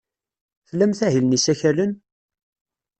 [0.67, 1.91] Tlamt ahil n yisakalen?